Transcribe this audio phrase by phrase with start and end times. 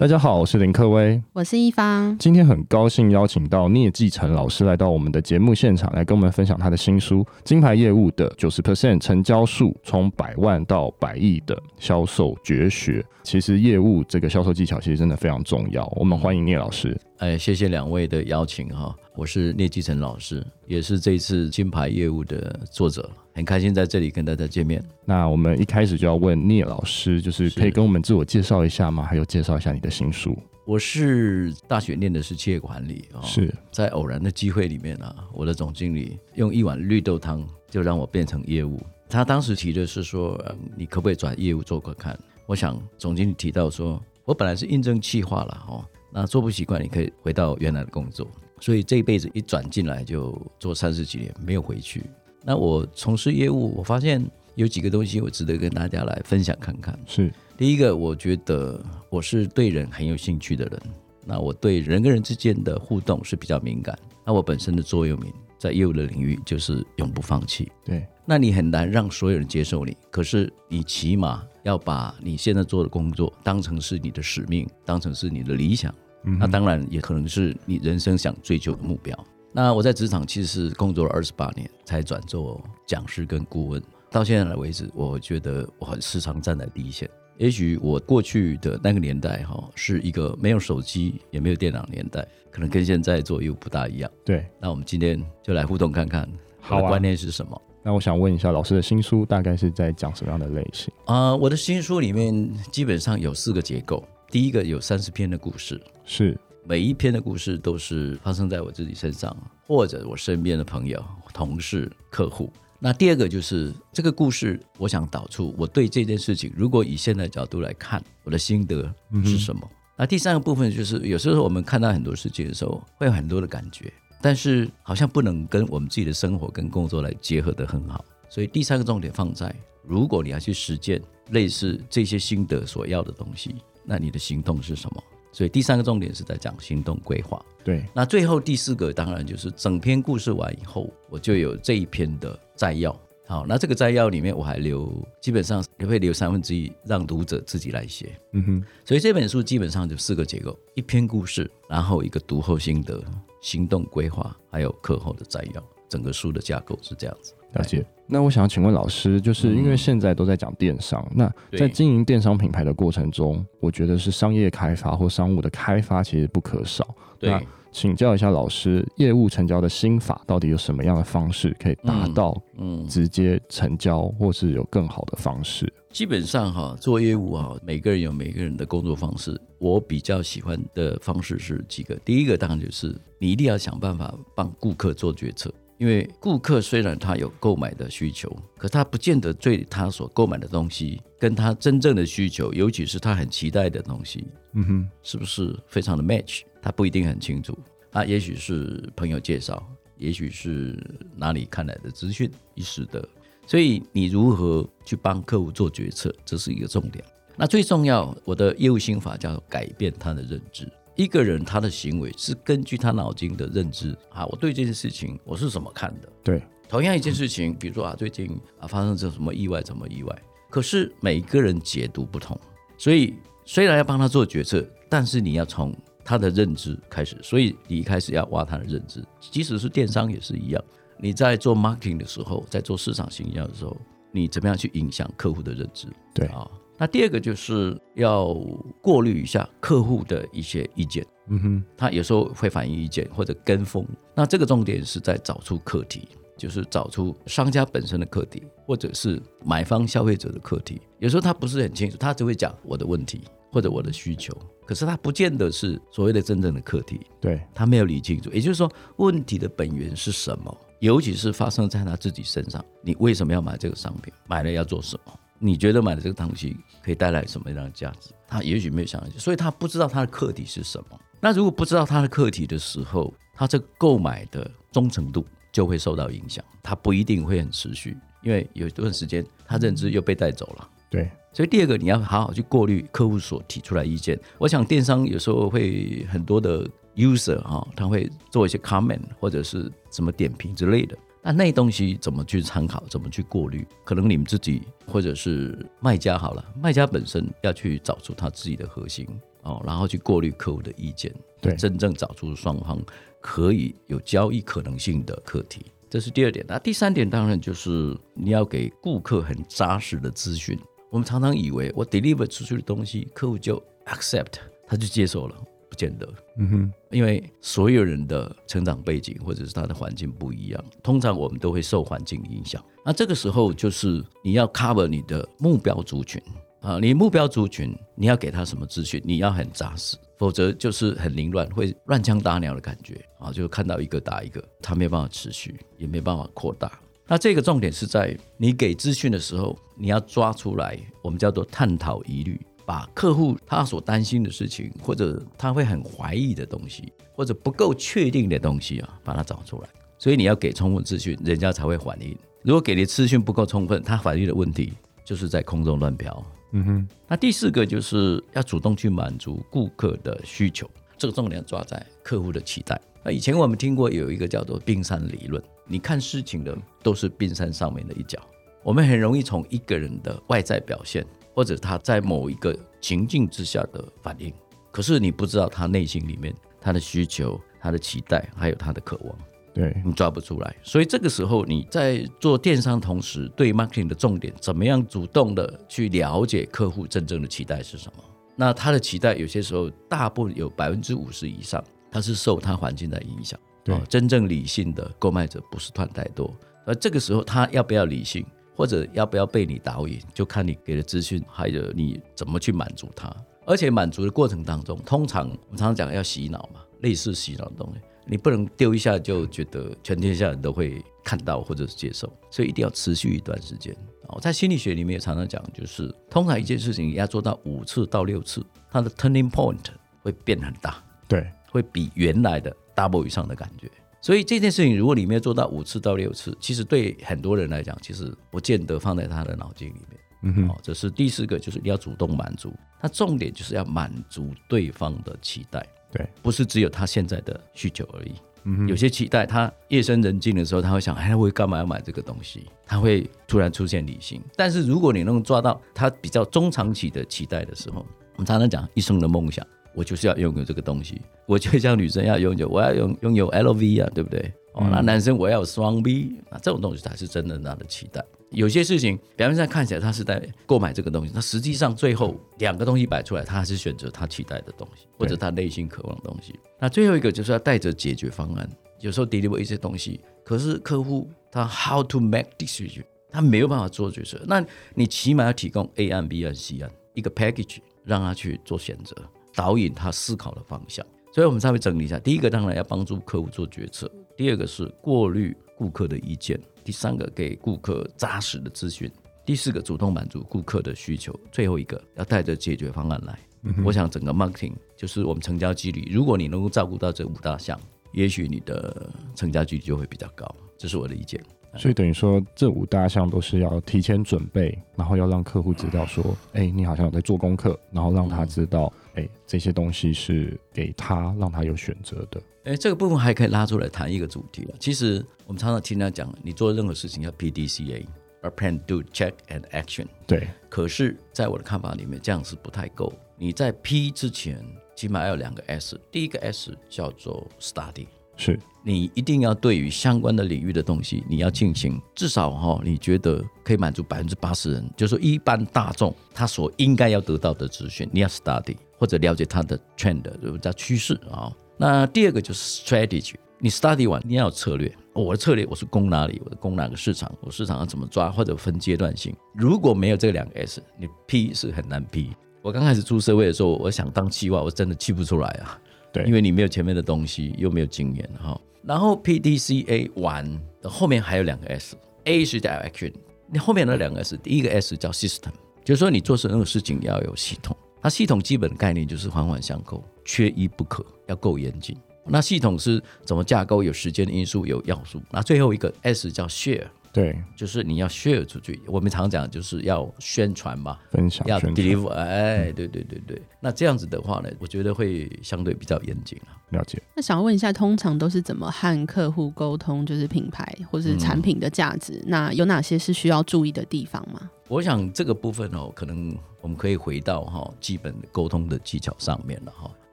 [0.00, 2.16] 大家好，我是林克威，我是一方。
[2.16, 13.02] 今天很高兴邀请到聂继成老师来到我们的节目现场，来跟我们分享他的新书《金牌业务的九十 percent 成交数：从百万到百亿的销售绝学》。
[13.22, 15.86] 其实业务这个销售技巧其实真的非常重要。
[15.94, 16.98] 我们欢迎聂老师。
[17.18, 24.82] 哎，谢谢两位的邀请哈，我是聂继成老师，也是这次金牌业务的作者，很开心在这里跟大家见面。
[25.04, 29.02] 那我们一开始就要问聂老师，就是可以跟我们自我介绍一下吗？
[29.02, 30.36] 还有介绍一下你的新书。
[30.66, 38.80] 我是大学念的是企业管理啊，是在偶然的机会里面啊，我的总经理用一碗绿豆汤就让我变成业务。
[39.08, 40.40] 他当时提的是说，
[40.76, 42.16] 你可不可以转业务做个看？
[42.46, 45.84] 我想总经理提到说，我本来是应征企划了哦。
[46.12, 48.28] 那做不习惯，你可以回到原来的工作。
[48.60, 52.04] 所以这一辈子一转进来就做三十几年，没有回去。
[52.44, 56.98] 那我从事业务，我发现有几个东西我值得跟大家来分享看看。
[57.06, 60.80] 是第一个，我觉得我是对人很有兴趣的人。
[61.26, 63.96] 那我对人跟人之间的互动是比较敏感。
[64.24, 67.70] 那我本身的座右铭在业务的领域就是永不放弃。
[67.84, 71.42] 对，那你很难让所有人接受你，可是你起码。
[71.62, 75.94] 要把你现在做的工作当成是你的使命，当成是你的理想，
[76.24, 79.14] 嗯、那当然也可能是你人生想追求的目标。
[79.52, 83.82] 那我在职场其实是工作了二十八年，才转做讲师跟顾问。
[84.10, 87.08] 到现在为止，我觉得我很时常站在第一线。
[87.38, 94.10] 也许我过去的那个年代哈，是一个没有手机也没有电脑年代，可能跟现在做又不大一样。
[94.24, 96.28] 对，那我们今天就来互动看看，
[96.60, 97.60] 好的观念是什么？
[97.82, 104.06] 那我想问一下，老师的新书大概是在讲什么样的类型啊？Uh, 我的新书里面基本上有四个结构。
[104.30, 112.52] 第一个有三十篇的故事，是每一篇的故事都是发生在我自己身上，或者我身边的朋友、同事、客户。
[112.78, 118.92] 那第二个就是这个故事，我想导出我对这件事情，如果以现在角度来看，我的心得
[119.24, 119.60] 是什么？
[119.64, 123.92] 嗯、那第三个部分就是，有时候我们看到很多事情的时候，会有很多的感觉。
[124.22, 131.00] 但是好像不能跟我们自己的生活跟工作来结合得很好，所以第三个重点放在，如果你要去实践
[131.30, 133.54] 类似这些心得所要的东西，
[133.84, 135.02] 那你的行动是什么？
[135.32, 137.44] 所以第三个重点是在讲行动规划。
[137.62, 142.98] 对，那最后第四个当然就是整篇故事完以后，我就有这一篇的摘要。
[143.26, 148.18] 好，那这个摘要里面我还留，基本上也会留三分之一让读者自己来写。
[148.32, 153.02] 嗯哼，所以这本书基本上就四个结构：一篇故事，然后一个读后心得。
[153.42, 157.32] 行动规划，还有课后的摘要，整个书的架构是这样子。
[157.52, 157.84] 了解。
[158.06, 161.16] 那我想请问老师，就是因为现在都在讲电商，嗯、
[161.50, 166.86] 那在经营电商品牌的过程中，我觉得是商业开发或商务的开发其实不可少。
[167.18, 167.30] 对。
[167.30, 167.40] 那
[167.72, 175.66] 请教一下老师，业务成交的心法到底有什么样的方式可以达到嗯直接成交，或是有更好的方式？
[175.66, 179.40] 嗯嗯、基本上哈，做业务哈，每个人有每个人的工作方式。
[179.60, 196.42] 我比较喜欢的方式是几个，第一个当然就是你一定要想办法帮顾客做决策，因为顾客虽然他有购买的需求，可他不见得对他所购买的东西跟他真正的需求，尤其是他很期待的东西，嗯哼，是不是非常的 match？
[196.60, 197.58] 他不一定很清楚，
[197.90, 200.78] 他也许是朋友介绍，也许是
[201.16, 203.02] 哪里看来的资讯一时的，
[203.46, 207.02] 所以你如何去帮客户做决策，这是一个重点。
[207.38, 210.70] 那最重要，我的业务心法叫改变他的认知。
[211.00, 216.12] 一个人他的行为是根据他脑筋的认知啊，我对这件事情我是怎么看的？
[216.22, 220.22] 对，同样一件事情，比如说啊，最近啊发生这什么意外，什么意外？
[220.50, 222.38] 可是每个人解读不同，
[222.76, 223.14] 所以
[223.46, 225.74] 虽然要帮他做决策，但是你要从。
[226.02, 230.64] 他的认知开始，所以你一开始要挖他的认知，即使是电商也是一样。
[230.98, 233.76] 你在做 marketing 的时候，在做市场形象的时候，
[234.10, 235.86] 你怎么样去影响客户的认知？
[236.12, 236.50] 对啊。
[236.80, 238.34] 那第二个就是要
[238.80, 241.06] 过滤一下客户的一些意见。
[241.28, 243.86] 嗯哼，他有时候会反映意见或者跟风。
[244.14, 246.08] 那这个重点是在找出课题，
[246.38, 250.80] 就是找出商家本身的课题，或者是买方消费者的课题。
[250.98, 253.20] 有时候他不是很清楚，他只会讲我的问题。
[253.52, 254.32] 或者我的需求，
[254.64, 258.30] 可是他不见得是所谓的真正的课题，对，他没有理清楚。
[258.30, 260.56] 也就是说，问题的本源是什么？
[260.78, 264.14] 尤其是发生在他自己身上，你为什么要买这个商品？
[264.28, 265.12] 买了要做什么？
[265.42, 266.54] 你觉得买的这个东西
[266.84, 268.10] 可以带来什么样的价值？
[268.28, 271.00] 他也许没有想到，所以他不知道他的课题是什么。
[271.18, 280.68] 那如果不知道他的课题的时候，他这个购买的忠诚度就会受到影响，他不一定会很持续，因为有一段时间他认知又被带走了。
[280.90, 284.18] 对，所以第二个你要好好去过滤客户所提出来意见。
[284.38, 290.96] 我想电商有时候会很多的 user 哈，他会做一些 comment 或者是什么点评之类的。
[291.22, 293.66] 那那东西怎么去参考，怎么去过滤？
[293.84, 299.06] 可能你们自己或者是卖家好了，卖家本身要去找出他自己的核心
[299.42, 302.80] 哦，然后去过滤客户的意见，对，真正找出双方
[303.20, 305.66] 可以有交易可能性的课题。
[305.90, 306.44] 这是第二点。
[306.48, 310.58] 那第三点当然就是你要给顾客很扎实的资讯。
[310.88, 314.34] 我们常常以为我 deliver 出去的东西，客户就 accept，
[314.66, 315.36] 他就接受了。
[315.70, 316.06] 不见得，
[316.36, 322.62] 嗯哼，因为所有人的成长背景或者是他的环境不一样，通常我们都会受环境影响。
[322.84, 326.20] 那这个时候就是你要 cover 你的目标族群
[326.60, 336.72] 啊，你目标族群你要给他什么资讯，你要很扎实，否则就是很凌乱，会乱枪打鸟的感觉啊，就看到一个打一个，他没办法持续，也没办法扩大。
[337.06, 342.40] 那这个重点是在你给资讯的时候，你要抓出来，我们叫做探讨疑虑。
[342.70, 349.68] 把客户他所担心的事情，或者他会很怀疑的东西，或者不够确定的东西啊，把它找出来。
[349.98, 352.16] 所以你要给充分资讯，人家才会反应。
[352.42, 354.72] 如果给的资讯不够充分，他反应的问题
[355.04, 356.24] 就是在空中乱飘。
[356.52, 356.88] 嗯哼。
[357.08, 362.80] 那第四个就是要主动去满足顾客的需求，这个重点抓在客户的期待。
[363.02, 368.16] 那以前我们听过有一个叫做冰山理论，你看事情的都是冰山上面的一角，
[368.62, 371.04] 我们很容易从一个人的外在表现。
[371.34, 374.32] 或者他在某一个情境之下的反应，
[374.70, 379.18] 可是你不知道他内心里面他的需求、他的期待，还有他的渴望，
[379.52, 380.56] 对，你抓不出来。
[380.62, 388.04] 所以这个时候你在做电商同时，对 marketing 的重点，怎么样主动的去了解客户真正的期待是什么？
[388.36, 393.38] 那他的期待有些时候，大部分有百分之五十以上，他是受他环境的影响。
[393.62, 396.34] 对，真正理性的购买者不是赚太多。
[396.64, 398.24] 而这个时候他要不要理性？
[398.60, 403.10] 或者要不要被你导引，就看你给的资讯，还有你怎么去满足他。
[403.46, 413.74] 而且满足的过程当中，通常我们常常讲要洗脑嘛，类似洗脑的东西，你不能丢一下就觉得全天下人都会看到或者是接受，所以一定要持续一段时间。
[414.08, 419.64] 我在心理学里面也常常讲，就是通常一件事情要做到五次到六次，它的 turning point
[420.02, 423.70] 会变很大，对，会比原来的 double 以上的感觉。
[424.02, 430.00] 所以这件事情，如果你没有做到五次到六次，其实对很多人来讲，其实不见得放在他的脑筋里面。
[430.22, 432.52] 嗯哼，这是第四个，就是你要主动满足。
[432.78, 438.12] 他重点就是要满足对方的期待，对，不是只有他现在的需求而已。
[438.44, 442.46] 嗯哼，有些期待，他夜深人静的时候，他会想，哎，我干嘛要买这个东西？
[442.66, 444.22] 他会突然出现理性。
[444.36, 449.46] 但是如果你能抓到他比较中长期的期待的时候，我们常常讲一生的梦想。
[449.74, 454.20] 我就是要拥有这个东西，我就像女生要拥有，我要拥拥有 LV 啊，对不对？
[454.52, 458.04] 哦、嗯，那男生我要有双 B，那这种东西才是真的他的期待。
[458.30, 466.38] 有些事情表面上看起来他是在购买这个东西，那实际上最后两个东西摆出来，他还是选择他期待的东西，或者他内心渴望的东西。
[466.58, 468.48] 那最后一个就是要带着解决方案。
[468.80, 474.44] 有时候 deliver 一些东西，可是客户他 how to make decision，他没有办法做决策，那
[474.74, 478.96] 你起码要提供 A 案、B 案、C 案一个 package，让他去做选择。
[479.34, 483.86] 导引他思考的方向，所以我们稍微整理一下：第一个当然要帮助客户做决策；
[484.16, 488.88] 第二个是过滤顾客的意见；第三个给顾客扎实的资讯；
[489.24, 493.18] 第四个主动满足顾客的需求；最后一个要带着解决方案来。
[493.42, 497.58] 嗯、我想整个 marketing 就是我们成交几率，如果你能够照顾到这五大项，
[497.92, 500.26] 也许你的成交几率就会比较高。
[500.58, 501.18] 这是我的意见。
[501.56, 508.72] 所以等于说，这五大项都是要提前准备，然后要让客户知道说，哎，你好像有在做功课，然后让他知道。
[508.94, 512.22] 哎，这些东西是给他让他有选择的。
[512.44, 514.54] 哎，这个部分还可以拉出来谈一个主题了。
[514.58, 519.86] 其实我们常常听他讲，你做任何事情要 P D C A，a Plan, Do, Check and Action。
[520.06, 520.28] 对。
[520.48, 522.92] 可是，在我的看法里面，这样是不太够。
[523.16, 524.42] 你在 P 之前，
[524.74, 525.78] 起码要有两个 S。
[525.92, 527.86] 第一个 S 叫做 Study。
[528.16, 528.38] 是。
[528.62, 538.56] 你一定要对于相关的领域的东西，你要进行至少哈、哦，你觉得可以满足百分之八十人，就是说一般大众他所应该要得到的资讯，你要 Study。
[538.80, 541.30] 或者了解它的 trend，就是叫趋势啊。
[541.58, 544.74] 那第二个就是 strategy，你 study 完你要有策略。
[544.94, 546.20] 我的策略我是攻哪里？
[546.24, 547.12] 我的攻哪个市场？
[547.20, 548.10] 我市场要怎么抓？
[548.10, 549.14] 或者分阶段性。
[549.34, 552.16] 如果没有这两个 S，你 P 是很难 P。
[552.40, 555.60] 我刚开始出社会的时候，我想当企划，我真的气不出来啊。
[555.92, 558.40] 对，因为你没有前面的东西，又没有经验哈。
[558.64, 562.94] 然后 P D C A 完后面还有两个 S，A 是叫 action，
[563.30, 565.32] 你后面那两个 S，第一个 S 叫 system，
[565.64, 567.54] 就是说你做任何事情要有系统。
[567.82, 571.76] 它系统基本概念就是环环相扣，缺一不可，要够严谨。
[572.06, 573.62] 那系统是怎么架构？
[573.62, 575.00] 有时间的因素，有要素。
[575.10, 578.60] 那最后一个 S 叫 Share，对，就是你要 share 出去。
[578.66, 581.88] 我们常讲就是要宣传嘛，分享要 deliver。
[581.88, 583.20] 传哎，对对对对。
[583.38, 586.34] 那这样子的话呢，我觉得会相对比较严谨啊。
[586.48, 586.82] 了解。
[586.96, 589.86] 那想问一下，通常都是怎么和客户沟通？
[589.86, 594.28] 就是品牌或是产品的价值，嗯、那有哪些是需要注意的地方吗？
[594.50, 599.70] 我想这个部分哦，可能我们可以回到哈基本沟通的技巧上面了哈。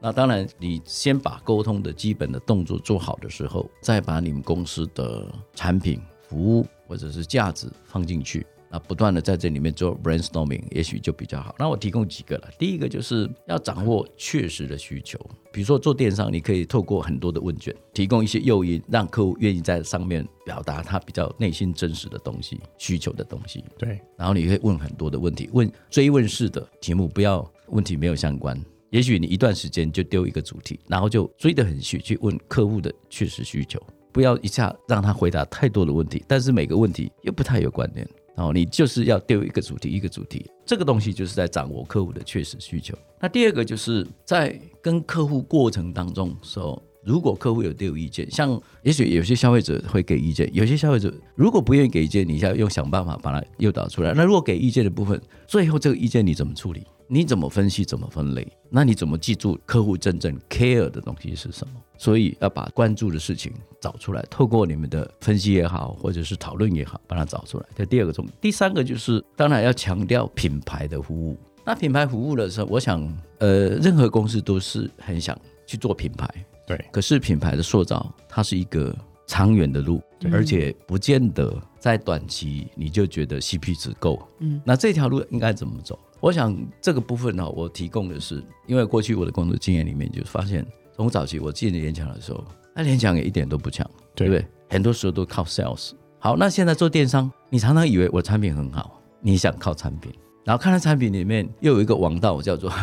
[0.01, 8.47] 那当然，你先把沟通的基本的动作做好的时候，再把你们公司的产品、服务或者是价值放进去。
[8.69, 11.55] 那不断的在这里面做 brainstorming，也许就比较好。
[11.57, 12.49] 那我提供几个了。
[12.59, 15.19] 第一个就是要掌握确实的需求，
[15.51, 23.63] 比如说做电商，你可以透过很多的问卷，提供一些诱因，让客户愿意在上面表达他比较内心真实的东西、需求的东西。
[23.77, 23.99] 对。
[24.17, 28.59] 然后你可以问很多的问题，问追问式的题目，不要问题没有相关。
[28.89, 33.81] 也许你一段时间就丢一个主题，然后就追得很细，去问客户的确实需求，
[34.13, 38.07] 不要一下让他回答太多的问题，但是每个问题又不太有关联。
[38.37, 42.95] 哦，你就是要丢一个主题，一个主题，这个东西就是在掌握客户的确实需求。
[43.19, 54.13] 那第二个就是在跟客户过程当中说，如果客户有丢意见，像也许有些消费者会给意见，有些消费者如果不愿意给意见，你要用想办法把它诱导出来。
[54.13, 56.85] 那如果给意见的部分，最后这个意见你怎么处理？
[57.07, 57.85] 你怎么分析？
[57.85, 58.45] 怎么分类？
[58.69, 61.73] 那你怎么记住客户真正 care 的东西是什么？
[61.97, 67.65] 所以要把关注的事情找出来，透过你们的分析也好，或者是讨论也好，把它找出来。
[67.75, 71.37] 这第二个重点，第三个就是当然要强调品牌的服务。
[71.63, 73.01] 那品牌服务的时候，我想，
[73.39, 76.29] 呃，任何公司都是很想去做品牌，
[76.65, 76.77] 对。
[76.91, 78.95] 可是品牌的塑造，它是一个
[79.25, 84.21] 长远的路，而且不见得在短期你就觉得 CP 值够。
[84.39, 85.99] 嗯，那这条路应该怎么走？
[86.19, 92.43] 我想这个部分呢，我提供的是，因为过去我的工作经验里面就发现，从早期我进联强的时候，
[92.75, 94.45] 那联强也一点都不强，对不对？
[94.69, 95.91] 很多时候都靠 sales。
[96.19, 100.11] 好，那现在做电商，你常常以为我产品很好，你想靠产品，
[100.43, 102.73] 然后看到产品里面又有一个王道叫做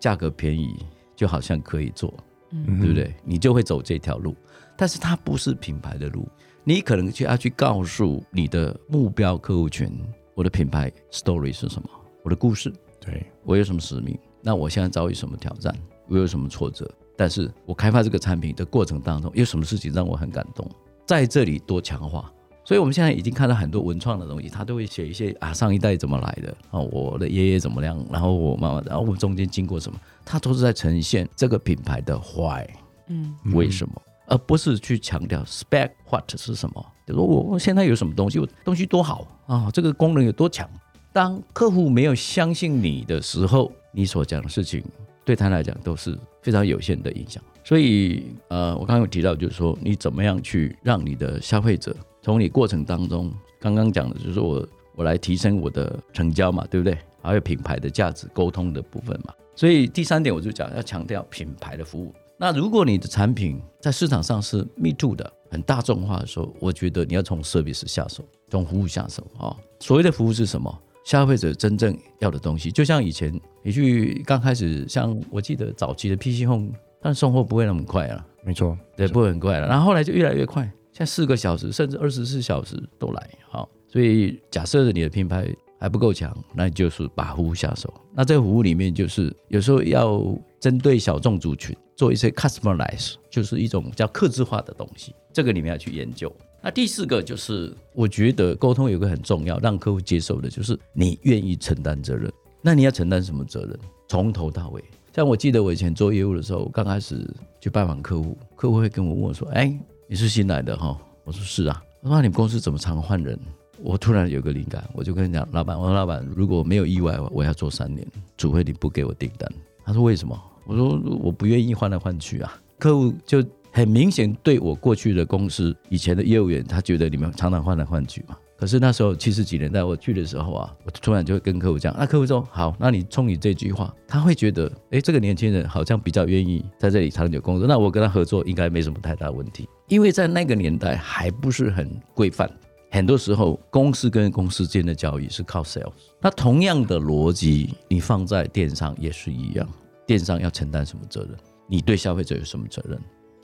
[0.00, 0.74] 价格便宜，
[1.14, 2.12] 就好像可以做，
[2.52, 3.14] 嗯，对不对？
[3.22, 4.34] 你就会走这条路，
[4.76, 6.26] 但是它不是品牌的路，
[6.64, 9.92] 你可能就要去告诉你的目标客户群，
[10.34, 11.88] 我的品牌 story 是什么。
[12.22, 14.18] 我的故事，对，我有什么使命？
[14.42, 15.74] 那我现在遭遇什么挑战？
[16.08, 16.90] 我有什么挫折？
[17.16, 20.68] 但是我开发这个产品的过程当中，有什么事情让我很感动？
[21.06, 22.32] 在这里多强化。
[22.64, 32.66] 所以我们现在已经看到很多文创的东西，他都会写一些啊，上一代怎么来的啊，我的爷爷怎么样，然后我妈妈，然后我们中间经过什么，他都是在呈现这个品牌的 why，
[33.06, 33.94] 嗯，为什么，
[34.26, 36.86] 而不是去强调 spec what 是什么。
[37.06, 40.68] 比如说我我现在有什么东西，我东西多好啊，这个功能有多强。
[41.12, 44.82] 当客户没有相信你的时候，你所讲的事情
[45.24, 47.42] 对他来讲都是非常有限的影响。
[47.64, 56.96] 所以，呃，我刚刚有提到，就是说你怎么样去让你的消费者从你过程当中，刚刚讲的就是我我来提升我的成交嘛，对不对？
[57.20, 59.34] 还有品牌的价值沟通的部分嘛。
[59.54, 62.14] 所以第三点我就讲要强调品牌的服务。
[62.38, 69.54] 那如果你的产品在市场上是 me to 的，很大众化的时候，我觉得你要从 service 下手，从服务下手啊。
[69.80, 70.82] 所谓的服务是什么？
[71.08, 76.68] 消费者真正要的东西，就像以前你去刚开始，像我记得早期的 PC Home，
[77.00, 79.66] 但送货不会那么快啊，没错，对，不会很快了。
[79.66, 83.30] 然后后来就越来越快，现在四个小时甚至二十四小时都来。
[83.48, 85.48] 好，所以假设你的品牌
[85.80, 87.90] 还不够强，那你就是把服务下手。
[88.14, 90.22] 那这个服务里面就是有时候要
[90.60, 96.30] 针对小众族群做一些 customize，就是一种叫客制化的东西，这个你们要去研究。
[96.60, 102.30] 那第四个就是，我觉得沟通有个很重要，让客户接受的就是你愿意承担责任。
[102.60, 103.78] 那你要承担什么责任？
[104.08, 104.82] 从头到尾。
[105.14, 107.24] 像我记得我以前做业务的时候，刚开始
[107.60, 109.72] 去拜访客户，客户会跟我问我说：“哎，
[110.08, 113.38] 你是新来的哈？”我说：“是啊。”他说：“你们公司怎么常换人？”
[113.80, 118.04] 我突然有个灵感，我就跟你讲：“老板，我说老板，如果没有意外，我要做三年，
[118.36, 119.48] 除非你不给我订单。”
[119.86, 120.36] 他说：“为什么？”
[120.66, 123.44] 我说：“我不愿意换来换去啊。”客户就。
[123.78, 128.36] 很明显，对我过去的公司以前的业务员，他觉得你们常常换来换去嘛。
[128.56, 139.68] 可是那时候七十几年代我去的时候啊，我突然就会跟客户讲，那客户说好，那你冲你这句话，他会觉得，哎，这个年轻人好像比较愿意在这里长久工作，那我跟他合作应该没什么太大问题。
[139.86, 142.50] 因为在那个年代还不是很规范，
[142.90, 145.92] 很多时候公司跟公司间的交易是靠 sales。
[146.20, 149.64] 那同样的逻辑，你放在电商也是一样，
[150.04, 151.30] 电商要承担什么责任？
[151.68, 152.98] 你对消费者有什么责任？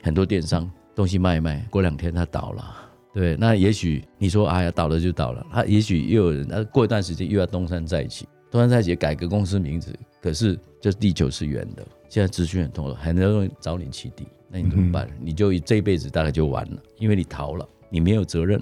[0.04, 2.76] 很多电商东西卖一卖，过两天它倒了，
[3.14, 15.08] 对，那也许你说哎呀倒了就倒了，他也许又有人，那过一段时间又要东山再起，东山再起改革公司名字，可是这地球是圆的，现在资讯很多了，很多人找你起底，那你怎么办？
[15.08, 18.60] 嗯、你就这一辈子大概就完了，因为你逃了，你没有责任。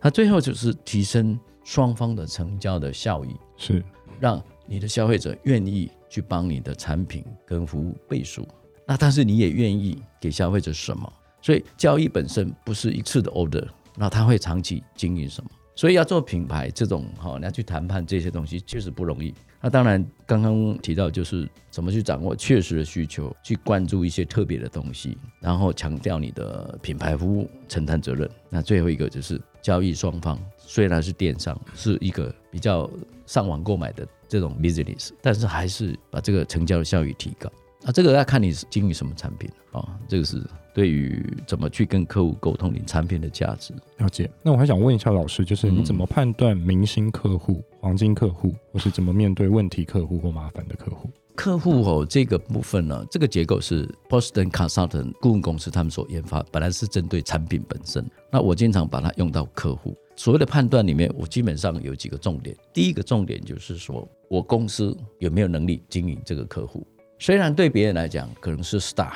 [0.00, 3.82] 它最后就是提升双方的成交的效益，是
[4.20, 8.46] 让你的消费者愿意去帮你的产品跟服务背书。
[8.86, 11.12] 那但是你也愿意给消费者什么？
[11.40, 15.50] 所以交易本身不是一次的 order，那他会长期经营什么？
[15.76, 19.34] 所以要做品牌这种哈，你要去谈判这些东西确实不容易。
[19.60, 28.30] 那当然刚刚提到就是怎么去掌握确实的需求，去关注一些特别的东西，然后强调你的品牌服务承担责任。
[28.50, 32.88] 那最后一个就是交易双方虽然是电商，是一个比较
[33.26, 37.50] 上网购买的这种 business，但是还是把这个成交的效率提高。
[37.86, 43.74] 那这个要看你是经营什么产品啊，这个是对于怎么去跟客户沟通你产品的价值。
[43.98, 44.30] 了解。
[44.42, 51.10] 那我还想问一下老师，就是你怎么判断明星客户、黄金客户，或是怎么面对问题客户或麻烦的客户？
[51.36, 58.08] 客户哦，这个部分呢，这个结构是 Boston Consultant 顾问公司他们所研发，本来是针对产品本身。
[58.30, 59.94] 那我经常把它用到客户。
[60.16, 62.56] 所谓的判断里面，我基本上有几个重点。
[62.72, 66.86] 第一个重点就是说我公司有没有能力经营这个客户。
[67.24, 69.14] 虽然对别人来讲可能是 star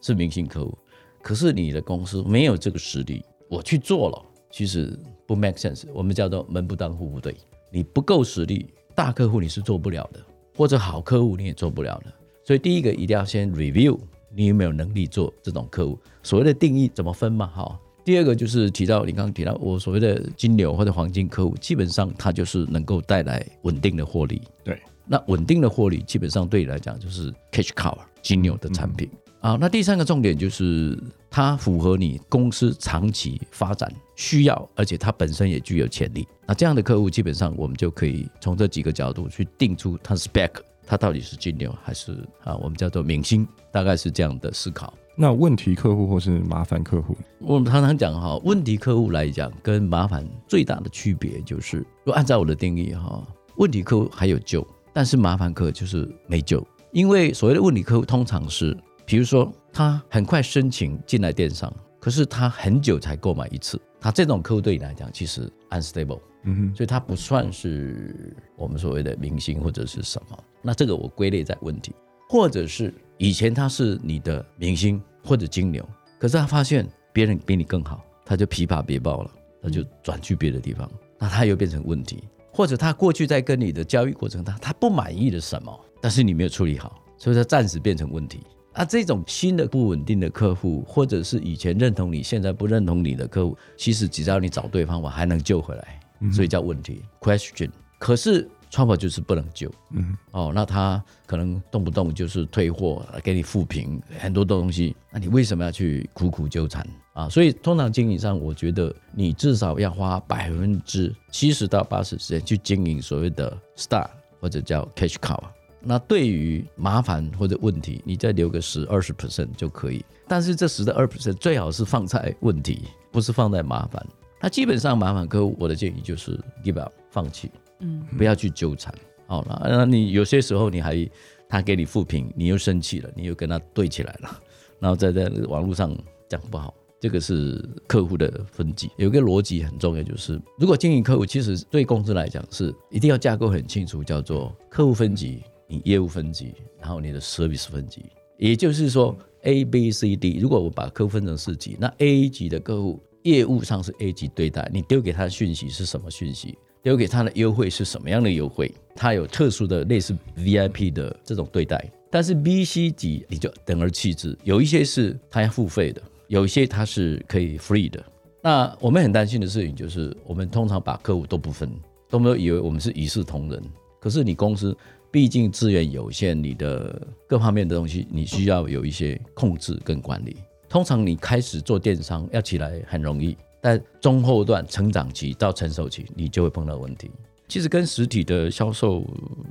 [0.00, 0.78] 是明星客户，
[1.20, 5.84] 可是你的公司没有这个实力，我去做了，其实不 make sense。
[5.92, 7.36] 我们叫做门不当户不对，
[7.70, 10.20] 你不够实力，大客户你是做不了的，
[10.56, 12.10] 或者好客户你也做不了的。
[12.42, 13.98] 所以第一个一定要先 review
[14.34, 15.98] 你有没有能力做这种客户。
[16.22, 17.46] 所谓的定义怎么分嘛？
[17.48, 17.78] 哈。
[18.02, 24.40] 第二个就是提到你刚刚提到我所谓的金牛或者黄金客户，基本上它就是能够带来稳定的获利。
[24.64, 24.80] 对。
[25.06, 29.56] 那稳定的获利基本上对你来讲就是 cash cow 金牛的产品啊。
[29.60, 36.26] 那第三个重点就是它符合你公司长期发展需要，而且它本身也具有潜力。
[36.46, 40.50] 那这样的客户基本上我们就可以从这几个角度去定出它 spec，
[40.86, 42.12] 它到底是金牛还是
[42.44, 44.92] 啊我们叫做明星，大概是这样的思考。
[45.16, 53.22] 那问题客户或是麻烦客户，我们常常讲哈，问题客户来讲跟麻烦最大的区别就是，如果按照我的定义哈，
[53.56, 54.66] 问题客户还有救。
[54.92, 70.38] 但是麻烦客就是没救，因为所谓的问题客户通常是，比如说他很快申请进来电商，可是他很久才购买一次，他这种客户对你来讲其实 unstable，嗯哼，所以他不算是我们所谓的明星或者是什么。
[70.62, 71.94] 那这个我归类在问题，
[72.28, 75.88] 或者是以前他是你的明星或者金牛，
[76.18, 79.30] 可是他发现别人比你更好，他就琵琶别抱了，
[79.62, 82.24] 他就转去别的地方，那他又变成问题。
[82.60, 88.42] 或者他过去在跟你的交易过程当中，他不满意的什么，但是你没有处理好，所以他暂时变成问题。
[88.74, 97.00] 啊，这种新的不稳定的客户，或者是以前认同你现在不认同你的客户，其实只要你找对方我，还能救回来，所以叫问题。
[97.18, 97.70] Question。
[97.98, 98.46] 可是。
[98.70, 107.28] 创法就是不能救，嗯，哦，那他可能动不动就是退货，给你负评很多东西，那你为什么要去苦苦纠缠啊？
[107.28, 114.08] 所以通常经营上，我觉得你至少要花百分之七十到八十时间去经营所谓的 star
[114.40, 115.42] 或者叫 cash cow。
[115.82, 120.04] 那对于麻烦或者问题，你再留个十二十 percent 就可以。
[120.28, 124.06] 但是这十的二 percent 最好是放在问题，不是放在麻烦。
[124.40, 127.50] 那基本上麻烦客户，我的建议就是 give up 放弃。
[127.80, 128.94] 嗯，不要去纠缠。
[129.26, 131.08] 好了，那你有些时候你还
[131.48, 134.40] 他给你负评，你又生气了，你又跟他对起来了，
[134.80, 135.96] 然后再在网络上
[136.28, 138.90] 讲不好，这个是客户的分级。
[138.96, 148.04] 有个逻辑很重要，就是如果经营客户，其实对公司来讲是一定要架构很清楚，叫做客户分级、你业务分级，然后你的 service 分级。
[148.36, 156.58] 也就是说 A、B、C、D，如果我把客户分成四级，那 A 级的客户业务上是 A 级对待，你丢给他的讯息是什么讯息？
[156.82, 158.72] 留给他的优惠是什么样的优惠？
[158.96, 164.36] 他有特殊的类似 VIP 的这种对待，但是 B、C 级你就等而弃之。
[164.44, 168.02] 有一些是他要付费的，有一些他是可以 free 的。
[168.42, 171.70] 那我们很担心的事情就是，我们通常把客户都不分，
[172.08, 173.62] 都没有以为我们是一视同仁。
[174.00, 174.74] 可是你公司
[175.10, 180.36] 毕竟资源有限，你的各方面的东西你需要有一些控制跟管理。
[180.70, 183.36] 通常你开始做电商要起来很容易。
[183.60, 187.10] 但中后段成长期到成熟期，你就会碰到问题。
[187.48, 189.04] 其实跟实体的销售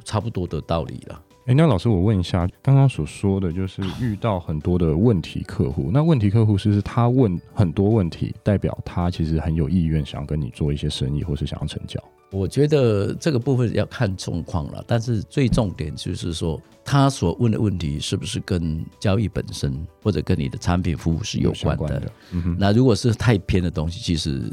[0.06, 1.22] 差不多的道理了。
[1.46, 12.02] 哎，那老师，我问一下，刚刚所说的就是 遇到很多的问题客户，那问题客户是不是他问很多问题，代表他其实很有意愿想跟你做一些生意，或是想要成交？
[12.32, 22.00] 我觉得这个部分要看状况了，但是最重点就是说，他所问的问题是不是跟交易本身或者跟你的产品服务是有关的？
[22.00, 24.44] 的嗯、那如果是太偏的东西，其实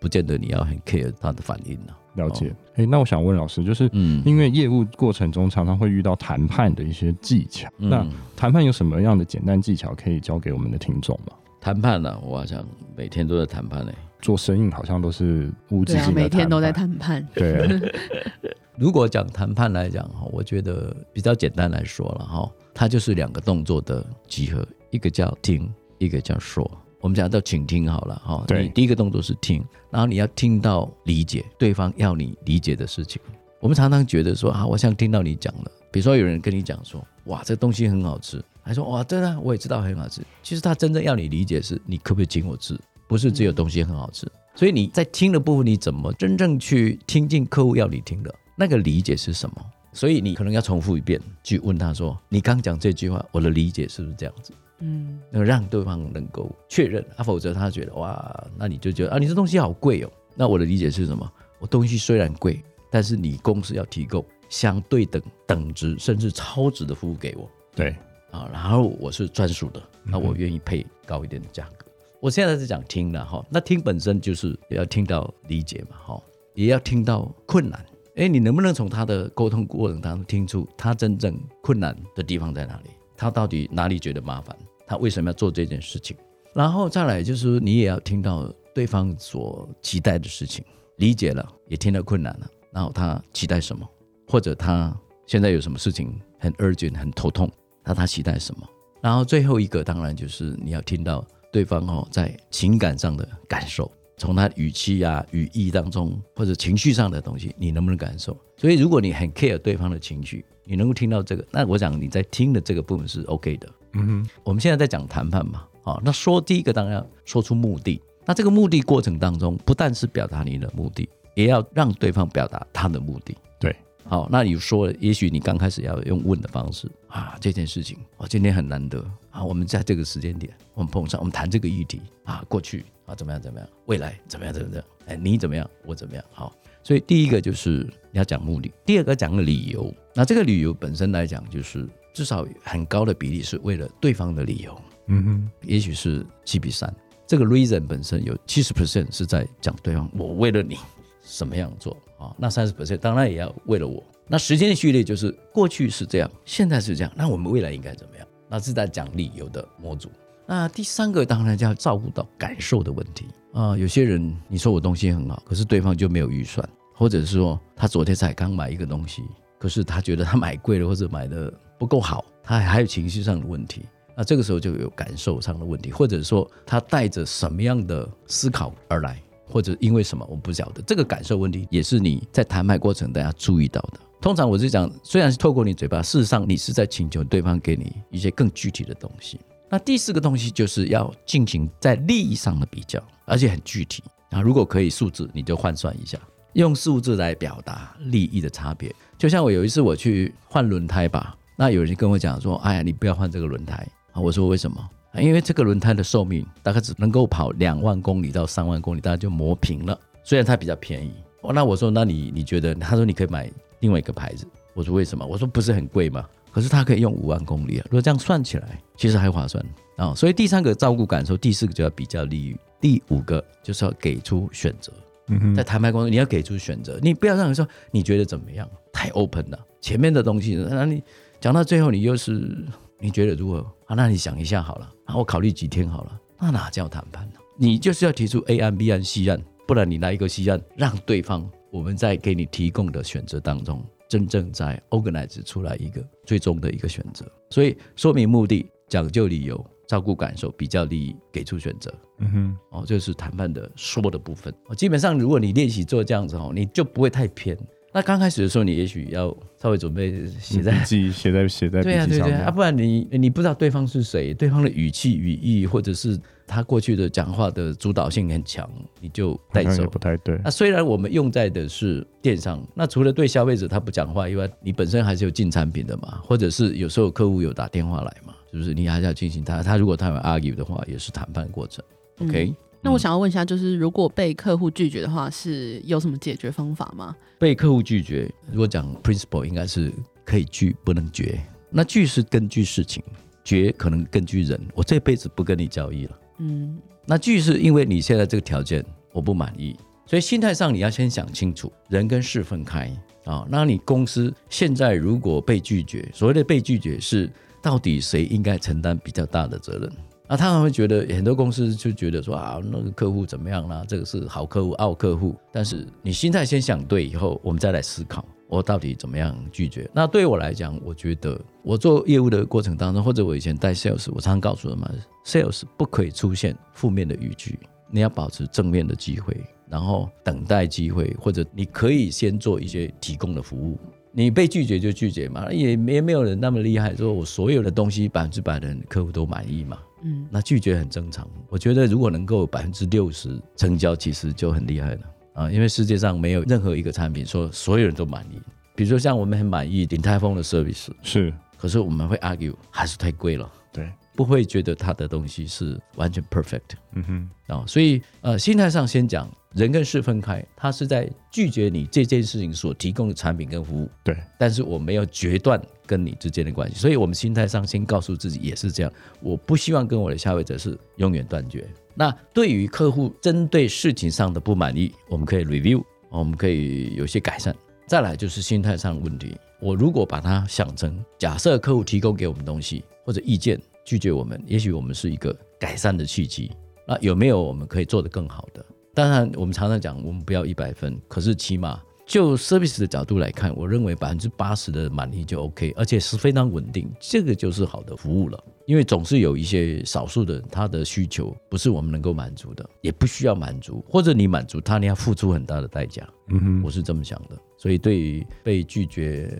[0.00, 1.96] 不见得你要很 care 他的反应了。
[2.14, 2.54] 了解。
[2.76, 3.90] 哎、哦，那我想问老师，就是
[4.24, 11.32] 因为业务过程中常常会遇到谈判的一些技巧，嗯、那谈判有什么样的简单技巧可以教给我们的听众吗？
[11.60, 12.64] 谈判呢、啊，我好像
[12.96, 13.92] 每天都在谈判呢。
[14.24, 17.22] 做生意好像都是无止境的、啊、每天都在谈判。
[17.34, 17.80] 对、啊，
[18.78, 26.68] 如果讲谈判来讲哈，我觉得比较简单来说了哈，它就是两个动作的集合，一个叫听，一个叫说。
[27.02, 33.20] 我们讲到请听好了哈，对，第一个动作是听，然后你要听到理解对方要你理解的事情。
[33.60, 40.22] 我们常常觉得说啊，我想听到你讲的，比如说有人跟你讲说，哇，这东西很好吃，还说哇，真的我也知道很好吃。
[40.42, 42.74] 其实他真正要你理解是，你可不可以请我吃？
[43.06, 44.30] 不是只有东西很好吃。
[44.54, 49.56] 所以你在听的部分，你怎么真正去听进客户要你听的那个理解是什么？
[49.92, 54.52] 所以你可能要重复一遍，去问他说，你刚讲这句话，我的理解是不是这样子？
[54.80, 60.10] 嗯，那让对方能够确认啊，否则他觉得哇，那你就觉得啊，你这东西好贵哦。
[60.34, 61.30] 那我的理解是什么？
[61.60, 67.48] 我东西虽然贵，但是你公司要提供相对等等值甚至超值的服务给我。
[67.74, 67.94] 对
[68.32, 71.83] 啊，然后我是专属的，那我愿意配高一点的价格。
[72.24, 76.22] 我现在是讲听了哈，那听本身就是要听到理解嘛，哈，
[76.54, 77.84] 也要听到困难。
[78.16, 82.88] 哎，你能不能从他的沟通过程当中听出他真正困难的地方在哪里？
[83.14, 84.56] 他到底哪里觉得麻烦？
[84.86, 86.16] 他为什么要做这件事情？
[86.54, 90.64] 然后再来就是你也要听到对方所期待的事情，
[90.96, 93.86] 理解了，也听到困难了，然后他期待什么？
[94.26, 97.52] 或者他现在有什么事情很 urgent、很头痛？
[97.84, 98.66] 那他期待什么？
[99.02, 101.22] 然后最后一个当然就是你要听到
[101.54, 108.36] 对方哦在情感上的感受，从他语气啊、语义当中或者情绪上的东西，你能不能感受？
[108.56, 113.68] 所以如果你很 care 对方的情绪，你能够听到这个，那我想你在听的这个部分是 OK 的。
[113.92, 123.36] 嗯哼，我们现在在讲谈判嘛，啊，那说第一个当然要说出目的，那这个目的过程当中，不但是表达你的目的，也要让对方表达他的目的。
[123.60, 123.76] 对，
[124.14, 141.88] 好，那你说，也许你刚开始要用问的方式啊，这件事情，我今天很难得啊，我们在这个时间点，我们碰上，我们谈这个议题啊，过去啊怎么样怎么样，未来怎么样怎么样，哎，你怎么样，我怎么样，好，所以第一个就是你要讲目的，第二个讲个理由，那这个理由本身来讲就是。
[142.12, 146.94] 至少很高的比例是为了对方的理由，嗯哼，也许是七比三，
[147.26, 150.76] 这个 reason 本身有七十 percent 是在讲对方，我为了你
[151.24, 152.34] 什么样做啊？
[152.38, 154.02] 那三十 percent 当然也要为了我。
[154.26, 158.26] 那时间的序列就是过去是这样，现在是这样，那我们未来应该怎么样？
[158.48, 160.10] 那是在讲理由的模组。
[160.46, 163.76] 那第三个当然就要照顾到感受的问题啊。
[163.76, 169.22] 有些人你说我东西很好，可是对方就没有预算，或者是说他昨天才刚买一个东西，
[169.58, 171.52] 可是他觉得他买贵了或者买的。
[171.76, 173.84] 不够好，他还有情绪上的问题，
[174.16, 184.00] 那这个时候就有感受上的问题，或者说他带着什么样的思考而来，或者因为什么我不晓得，这个感受问题也是你在谈判过程大家注意到的。
[184.20, 189.38] 通常我是讲，虽然是透过你嘴巴，事实上你是在请求对方给你一些更具体的东西。
[189.68, 194.40] 那第四个东西就是要进行在利益上的比较，而且很具体啊。
[194.40, 196.18] 如果可以数字，你就换算一下，
[196.54, 198.94] 用数字来表达利益的差别。
[199.18, 201.36] 就像我有一次我去换轮胎吧。
[201.56, 204.76] 那有人跟我讲说：“哎呀，你不要换这个轮胎啊！”我说：“为什么？
[205.20, 209.98] 因为这个轮胎的寿命大概只能够跑两万公里到三万公里，大家就磨平了。
[210.22, 211.12] 虽然它比较便宜。
[211.52, 212.74] 那我说：那你你觉得？
[212.74, 213.50] 他说你可以买
[213.80, 214.46] 另外一个牌子。
[214.72, 215.26] 我说：为什么？
[215.26, 216.26] 我说不是很贵吗？
[216.50, 217.86] 可是它可以用五万公里啊！
[217.90, 219.64] 如果这样算起来，其实还划算
[219.96, 220.14] 啊！
[220.14, 224.92] 所以第三个照顾感受，第四个就要比较利益，第五个就是要给出选择。
[225.28, 228.68] 嗯哼，在谈判过程中你要给出选择，你不要让人说你觉得怎么样？
[228.92, 231.02] 太 open 了，前面的东西那你。
[231.40, 232.64] 讲到最后，你又是
[232.98, 233.94] 你觉得如何啊？
[233.94, 237.34] 那你想一下好了，啊，我考虑几天好了，那哪叫谈判呢？
[237.56, 247.24] 你就是要提出 A 案、B 案、C 案，不然你来一个 C 案，让对方我们在给你提供的选择当中，真正在 organize 出来一个最终的一个选择。
[247.50, 251.92] 所以说明目的、讲究理由、照顾感受、比较利益、给出选择。
[252.18, 254.52] 嗯哼，哦，这就是谈判的说的部分。
[254.76, 257.56] 基本上，如果你练习做这样子哦，你就不会太偏。
[257.94, 261.80] 那刚开始的时候，你也许要稍微准备写在自己写在写在。
[261.80, 268.68] 对啊，对对啊，不然你你不知道对方是谁，对方的语气语义，或者是他过去的讲话的主导性很强，
[269.00, 270.36] 你就带走不太对。
[270.42, 278.74] 那虽然我们用在的是电商，那除了对消费者他不讲话以外，你本身还是有进产品的嘛，或者是有时候客户有打电话来嘛，是不是？
[278.74, 281.84] 你还是要进行他他如果他有 argue 的话，也是谈判过程。
[282.18, 282.46] OK。
[282.46, 287.16] 嗯那我想要问一下，就是如果被客户拒绝的话，是有什么解决方法吗？
[287.38, 289.90] 被客户拒绝，如果讲 principle，应该是
[290.22, 291.40] 可以拒不能绝。
[291.70, 293.02] 那拒是根据事情，
[293.42, 294.60] 绝可能根据人。
[294.74, 296.18] 我这辈子不跟你交易了。
[296.40, 302.94] 嗯，那拒是因为你现在这个条件我不满意，所以心态上你要先想清楚，人跟事分开
[303.24, 303.46] 啊。
[303.48, 307.30] 那你公司现在如果被拒绝，所谓的被拒绝是
[307.62, 309.90] 到底谁应该承担比较大的责任？
[310.26, 313.84] 那，他们会觉得很多公司就觉得说啊，那个客户怎么样啦、啊？
[313.86, 315.34] 这个是好客户、傲客户。
[315.52, 319.88] 但是你心态先想对以后，我们再来思考，我到底怎么样拒绝？
[319.92, 327.58] 那对我来讲，我觉得我做业务的过程当中，或者我以前带 sales，我常常告诉他们，sales 不可以出现负面的语句，
[327.90, 329.36] 你要保持正面的机会，
[329.68, 333.78] 然后等待机会，或者你可以先做一些提供的服务。
[334.10, 339.76] 你被拒绝就拒绝嘛，也没没有人那么厉害，说我所有的东西百分之百的客户都满意嘛。
[340.04, 341.28] 嗯，那拒绝很正常。
[341.48, 345.00] 我觉得如果能够百分之六十成交，其实就很厉害了
[345.32, 345.50] 啊！
[345.50, 348.38] 因为世界上没有任何一个产品说所有人都满意。
[348.76, 353.50] 比如说像我们很满意鼎泰丰的 service，是，可是我们会 argue 还是太贵了。
[353.72, 356.60] 对，不会觉得他的东西是完全 perfect。
[356.92, 359.30] 嗯哼，啊，所以呃，心态上先讲。
[359.54, 363.88] 人跟事分开，他是在拒绝你这件事情所提供的产品跟服务。
[364.02, 368.92] 对，但是我没有决断跟你之间的关系，所以我们心态上先告诉自己也是这样。
[369.20, 371.64] 我不希望跟我的消费者是永远断绝。
[371.94, 377.54] 那对于客户针对事情上的不满意，我们可以 review，我们可以有些改善。
[377.86, 386.50] 再来就是心态上的问题，我如果把它想成假设客户提供给我们东西或者意见拒绝我们，也许我们是一个改善的契机。
[386.86, 388.64] 那有没有我们可以做得更好的？
[388.94, 398.38] 当然，我们常常讲，我们不要一百分，可是起码就 service 的角度来看，我认为百分之八十的满意就 OK，而且是非常稳定，这个就是好的服务了。
[398.66, 406.06] 因为总是有一些少数的他的需求不是我们能够满足的，也不需要满足，或者你满足他，你要付出很大的代价。
[406.28, 407.36] 嗯哼，我是这么想的。
[407.56, 409.36] 所以对于被拒绝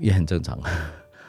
[0.00, 0.58] 也很正常，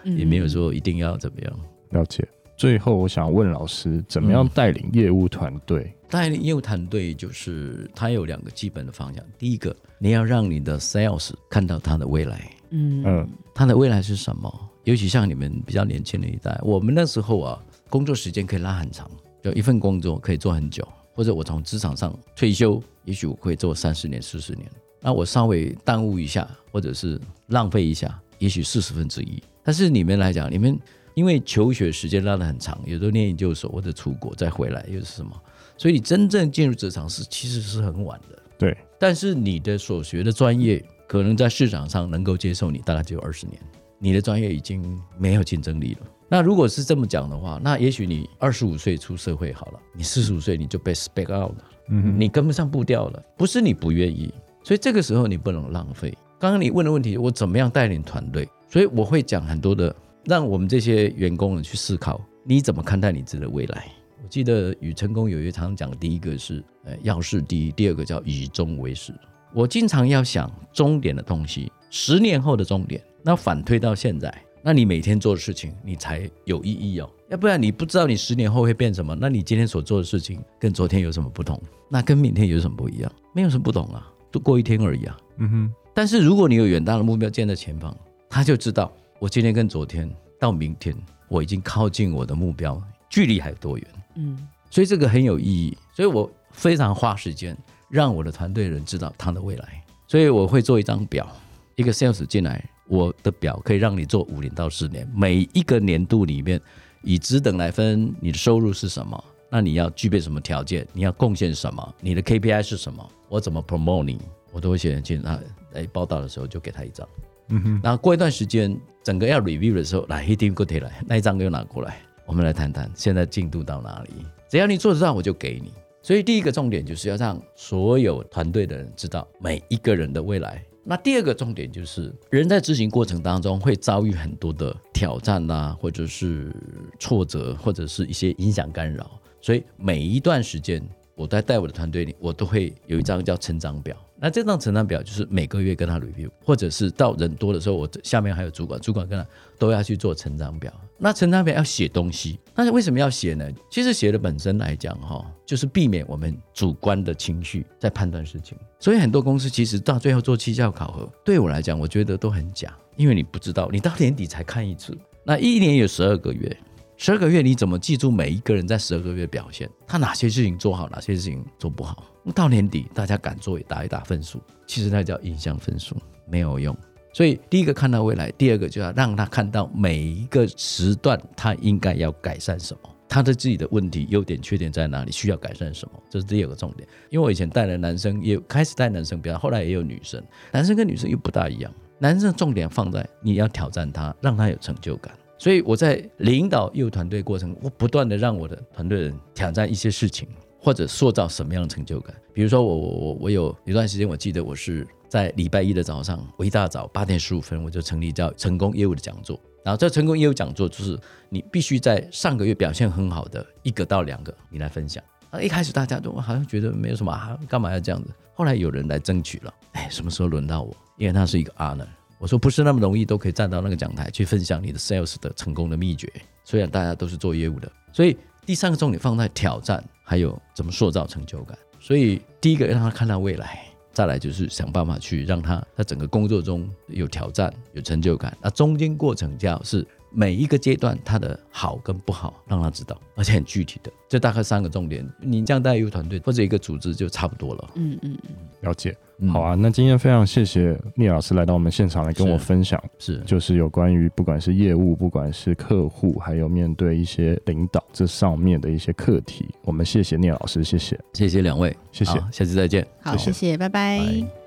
[0.03, 1.59] 也没有说一定要怎么样。
[1.91, 2.27] 了解。
[2.59, 5.95] 最后，我想问老师，怎么样带领业务团队？
[6.09, 9.23] 带领业务团队就是它有两个基本的方向。
[9.37, 12.51] 第一个，你要让你的 sales 看到他的未来。
[12.71, 14.53] 嗯嗯，他的未来是什么？
[14.83, 19.09] 尤其像你们比较年轻的一代，我们那时候啊，工作时间可以拉很长，
[19.41, 20.85] 就一份工作可以做很久。
[21.13, 24.69] 或者我从职场上退休，也许我可以做三十年、四十年。
[24.99, 27.17] 那我稍微耽误一下，或者是
[27.47, 29.41] 浪费一下，也许四十分之一。
[29.63, 30.77] 但是你们来讲，你们。
[31.19, 35.29] 因为求学时间拉得很长，有时候念研究所或者出国再回来又是什么，
[35.75, 38.41] 所以你真正进入职场是其实是很晚的。
[38.57, 43.61] 对，但是你的所学的专业可能在市场上能够接受你，大概只有二十年，
[43.97, 46.07] 你的专业已经没有竞争力了。
[46.29, 56.17] 那如果是这么讲的话，那也许你二十五岁出社会好了，你四十五岁你就被 spec out 了，嗯哼，你跟不上步调了，不是你不愿意，所以这个时候你不能浪费。
[56.39, 58.47] 刚刚你问的问题，我怎么样带领团队？
[58.69, 59.93] 所以我会讲很多的。
[60.25, 63.87] 让我们这些员工呢去思考，你怎么看待你自己的未来？
[64.21, 69.13] 我记得与成功有约常讲，第一个是呃要事第一，第二个叫以终为始。
[69.53, 77.09] 我经常要想终点的东西，十年后的终点，那反推到现在，那你每天做的事情，你才有意义哦。
[77.29, 81.59] 要不然你不知道你十年后会变什么，那你今天所做的事情跟昨天有什么不同？
[81.89, 83.11] 那跟明天有什么不一样？
[83.33, 85.17] 没有什么不同啊，都过一天而已啊。
[85.37, 85.73] 嗯哼。
[85.93, 87.95] 但是如果你有远大的目标建在前方，
[88.29, 88.93] 他就知道。
[89.19, 90.95] 我今天跟昨天到明天，
[91.27, 93.87] 我已经靠近我的目标，距离还有多远？
[94.15, 97.57] 嗯，所以这个很有意义，所以我非常花时间
[97.89, 101.29] 让我的团队人知道他的未来，所以我会做一张表，
[101.75, 106.59] 一个 sales 进来，我的表可以让你做五年到十年，每一个年度里面
[107.03, 109.21] 以职等来分，你的收入是什么？
[109.51, 110.87] 那你要具备什么条件？
[110.93, 111.95] 你要贡献什么？
[111.99, 113.05] 你的 KPI 是什么？
[113.27, 114.17] 我怎么 promote 你？
[114.53, 115.37] 我都会写进来，
[115.73, 117.05] 来报道的时候就给他一张。
[117.49, 124.25] 嗯，然后过一段时间，整个要 review 的时候，来一定过来，那一张又拿过来，我们来谈谈现在进度到哪里。
[124.47, 125.73] 只要你做得到，我就给你。
[126.01, 130.63] 所以第一个重点就是要让所有团队的人知道每一个人的未来。
[130.83, 136.55] 那第二个重点就是，人在执行过程当中会遭遇很多的挑战呐、啊，或者是
[136.99, 139.19] 挫折，或者是一些影响干扰。
[139.41, 140.81] 所以每一段时间，
[141.19, 143.93] 我在带我的团队里，我都会有一张叫成长表。
[144.15, 149.27] 那这张成长表就是每个月跟他 review，或者是到人多的时候，我下面还有主管，主管跟他
[149.57, 150.71] 都要去做成长表。
[150.97, 153.45] 那成长表要写东西，那是为什么要写呢？
[153.69, 158.57] 其实写的本身来讲，哈，就是避免我们主观的情绪在判断事情。
[158.79, 166.57] 所以很多公司其实到最后做绩效考核，对我来讲，我觉得都很假，因为你不知道，你到年底才看一次，那一年有十二个月。
[167.01, 169.69] 十二个月，你怎么记住每一个人在十二个月表现？
[169.87, 172.03] 他哪些事情做好，哪些事情做不好？
[172.35, 175.95] 到年底，大家敢做也打一打分数，其实那叫印象分数，
[176.29, 176.75] 没有用。
[177.13, 186.85] 所以第一个看到未来，第二个就要让他看到每一个时段他应该要改善什么，他的自己的问题、优点、缺点在哪里，需要改善什么，这是第二个重点。
[187.09, 191.73] 因为我以前带的男生也开始带男生比较，后来也有女生，男生跟女生又不大一样。
[191.97, 195.13] 男生重点放在你要挑战他，让他有成就感。
[195.39, 200.27] 所以我在领导业务团队过程，我不断的让我的团队人挑战一些事情，
[200.59, 202.13] 或者塑造什么样的成就感。
[202.33, 209.39] 比如说我我我我有一段时间，我记得我是在礼拜一的早上，我一大早八点十五分我就成立叫成功业务的讲座。
[209.63, 210.99] 然后这成功业务讲座就是
[211.29, 215.01] 你必须在上个月表现很好的一个到两个你来分享。
[215.29, 218.09] 啊，一开始大家都好像觉得没有什么啊，干嘛要这样子？
[218.33, 220.75] 后来有人来争取了，哎，什么时候轮到我？
[220.97, 221.87] 因为他是一个 honor。
[222.19, 226.11] 我说不是那么容易都可以站到那个讲台去分享你的 sales 的成功的秘诀。
[226.43, 231.57] 虽然大家都是做业务的，所以第三个重点放在挑战，还有怎么塑造成就感。
[231.79, 238.37] 所以第一个让他看到未来，再来就是想办法去让他在整个工作中有挑战、有成就感。
[238.41, 239.87] 那中间过程叫是。
[240.11, 245.07] 每一个阶段，它的好跟不好，让他知道，而且很具体的，这大概三个重点。
[245.19, 247.69] 你这样带一个团队或者一个组织就差不多了。
[247.75, 248.95] 嗯嗯嗯，了解。
[249.27, 259.45] 好啊，那今天非常谢谢聂老师来到我们现场来跟我分享，是，是就是有关于不管是业务，不管是客户，还有面对一些领导这上面的一些课题。
[259.63, 262.87] 我们谢谢聂老师，谢谢，谢谢两位，谢谢，下次再见。
[263.01, 263.99] 好，谢谢，拜拜。
[263.99, 264.38] 拜